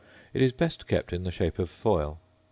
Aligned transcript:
It 0.33 0.41
is 0.41 0.51
best 0.51 0.87
kept 0.87 1.13
in 1.13 1.25
the 1.25 1.31
shape 1.31 1.59
of 1.59 1.69
foil. 1.69 2.17